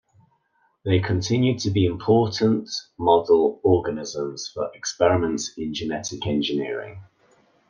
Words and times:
They 0.83 0.99
continue 0.99 1.59
to 1.59 1.69
be 1.69 1.85
important 1.85 2.71
model 2.97 3.59
organisms 3.61 4.49
for 4.51 4.71
experiments 4.73 5.51
in 5.55 5.75
genetic 5.75 6.25
engineering. 6.25 7.03